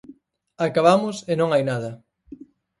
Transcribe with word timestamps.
Acabamos 0.67 1.15
e 1.31 1.33
non 1.39 1.49
hai 1.51 1.63
nada. 1.71 1.91